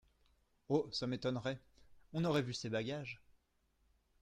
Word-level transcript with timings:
Oh! 0.67 0.89
ça 0.91 1.05
m’étonnerait, 1.05 1.59
on 2.13 2.25
aurait 2.25 2.41
vu 2.41 2.55
ses 2.55 2.71
bagages. 2.71 3.21